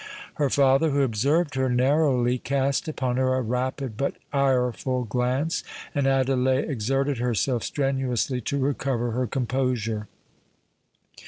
Her 0.41 0.49
father, 0.49 0.89
who 0.89 1.01
observed 1.03 1.53
her 1.53 1.69
narrowly, 1.69 2.39
cast 2.39 2.87
upon 2.87 3.17
her 3.17 3.35
a 3.35 3.41
rapid 3.43 3.97
but 3.97 4.15
ireful 4.33 5.03
glance; 5.03 5.63
and 5.93 6.07
Adelais 6.07 6.67
exerted 6.67 7.19
herself 7.19 7.63
strenuously 7.63 8.41
to 8.41 8.57
recover 8.57 9.11
her 9.11 9.27
composure. 9.27 10.07